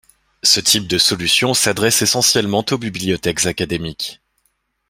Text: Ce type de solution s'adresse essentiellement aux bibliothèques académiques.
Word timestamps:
Ce 0.41 0.59
type 0.59 0.87
de 0.87 0.97
solution 0.97 1.53
s'adresse 1.53 2.01
essentiellement 2.01 2.65
aux 2.71 2.77
bibliothèques 2.79 3.45
académiques. 3.45 4.19